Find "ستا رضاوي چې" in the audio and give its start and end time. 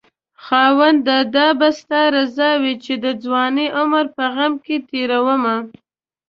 1.79-2.93